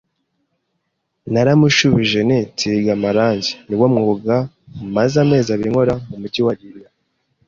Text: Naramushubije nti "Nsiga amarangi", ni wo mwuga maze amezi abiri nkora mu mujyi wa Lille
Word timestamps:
Naramushubije 1.33 2.19
nti 2.27 2.37
"Nsiga 2.53 2.91
amarangi", 2.97 3.53
ni 3.67 3.75
wo 3.79 3.87
mwuga 3.95 4.35
maze 4.95 5.15
amezi 5.23 5.49
abiri 5.51 5.69
nkora 5.73 5.93
mu 6.07 6.15
mujyi 6.21 6.41
wa 6.47 6.53
Lille 6.59 6.87